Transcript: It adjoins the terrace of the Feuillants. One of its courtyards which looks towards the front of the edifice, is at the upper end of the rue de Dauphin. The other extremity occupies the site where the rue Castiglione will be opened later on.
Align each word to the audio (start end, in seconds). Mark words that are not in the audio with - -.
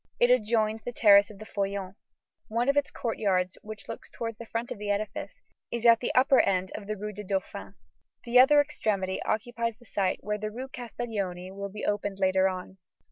It 0.19 0.31
adjoins 0.31 0.81
the 0.83 0.91
terrace 0.91 1.29
of 1.29 1.37
the 1.37 1.45
Feuillants. 1.45 1.93
One 2.47 2.67
of 2.69 2.75
its 2.75 2.89
courtyards 2.89 3.59
which 3.61 3.87
looks 3.87 4.09
towards 4.09 4.39
the 4.39 4.47
front 4.47 4.71
of 4.71 4.79
the 4.79 4.89
edifice, 4.89 5.41
is 5.69 5.85
at 5.85 5.99
the 5.99 6.11
upper 6.15 6.39
end 6.39 6.71
of 6.73 6.87
the 6.87 6.97
rue 6.97 7.13
de 7.13 7.23
Dauphin. 7.23 7.75
The 8.23 8.39
other 8.39 8.59
extremity 8.59 9.21
occupies 9.21 9.77
the 9.77 9.85
site 9.85 10.23
where 10.23 10.39
the 10.39 10.49
rue 10.49 10.69
Castiglione 10.69 11.51
will 11.51 11.69
be 11.69 11.85
opened 11.85 12.17
later 12.19 12.49
on. 12.49 12.79